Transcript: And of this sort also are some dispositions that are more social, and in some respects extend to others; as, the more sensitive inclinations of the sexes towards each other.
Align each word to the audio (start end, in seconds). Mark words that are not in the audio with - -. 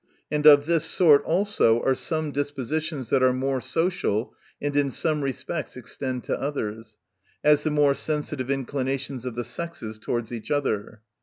And 0.31 0.47
of 0.47 0.65
this 0.65 0.83
sort 0.83 1.23
also 1.25 1.79
are 1.83 1.93
some 1.93 2.31
dispositions 2.31 3.11
that 3.11 3.21
are 3.21 3.31
more 3.33 3.61
social, 3.61 4.33
and 4.59 4.75
in 4.75 4.89
some 4.89 5.21
respects 5.21 5.77
extend 5.77 6.23
to 6.23 6.41
others; 6.41 6.97
as, 7.43 7.61
the 7.61 7.69
more 7.69 7.93
sensitive 7.93 8.49
inclinations 8.49 9.27
of 9.27 9.35
the 9.35 9.43
sexes 9.43 9.99
towards 9.99 10.33
each 10.33 10.49
other. 10.49 11.01